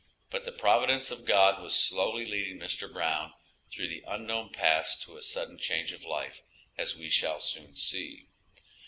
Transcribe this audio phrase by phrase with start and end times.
[0.31, 2.91] But the providence of God was slowly leading Mr.
[2.91, 3.33] Brown
[3.71, 6.41] through the unknown paths to a sudden change of life,
[6.75, 8.27] as we shall soon see.